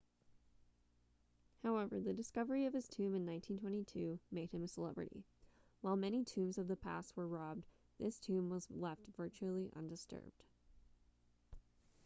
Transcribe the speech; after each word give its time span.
however 1.61 1.99
the 1.99 2.11
discovery 2.11 2.65
of 2.65 2.73
his 2.73 2.87
tomb 2.87 3.13
in 3.15 3.23
1922 3.23 4.19
made 4.31 4.49
him 4.49 4.63
a 4.63 4.67
celebrity 4.67 5.23
while 5.81 5.95
many 5.95 6.23
tombs 6.25 6.57
of 6.57 6.67
the 6.67 6.75
past 6.75 7.15
were 7.15 7.27
robbed 7.27 7.67
this 7.99 8.17
tomb 8.17 8.49
was 8.49 8.65
left 8.71 9.05
virtually 9.15 9.69
undisturbed 9.75 10.43